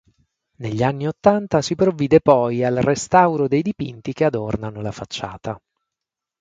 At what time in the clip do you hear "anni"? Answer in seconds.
0.81-1.05